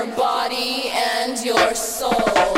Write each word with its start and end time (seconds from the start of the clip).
your 0.00 0.16
body 0.16 0.88
and 0.88 1.44
your 1.44 1.74
soul. 1.74 2.49